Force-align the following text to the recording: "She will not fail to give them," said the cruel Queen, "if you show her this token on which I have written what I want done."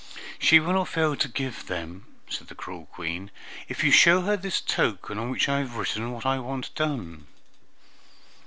"She 0.39 0.59
will 0.59 0.73
not 0.73 0.87
fail 0.87 1.15
to 1.15 1.27
give 1.27 1.67
them," 1.67 2.07
said 2.27 2.47
the 2.47 2.55
cruel 2.55 2.87
Queen, 2.87 3.29
"if 3.67 3.83
you 3.83 3.91
show 3.91 4.21
her 4.21 4.35
this 4.35 4.59
token 4.59 5.19
on 5.19 5.29
which 5.29 5.47
I 5.47 5.59
have 5.59 5.75
written 5.75 6.11
what 6.11 6.25
I 6.25 6.39
want 6.39 6.73
done." 6.73 7.27